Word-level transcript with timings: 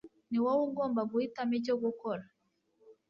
ni 0.29 0.37
wowe 0.43 0.61
ugomba 0.69 1.01
guhitamo 1.11 1.53
icyo 1.59 1.75
gukora 1.83 2.23